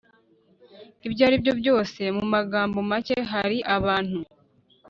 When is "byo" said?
1.41-1.53